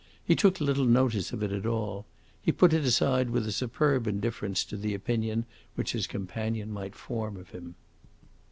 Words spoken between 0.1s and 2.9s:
He took little notice of it at all. He put it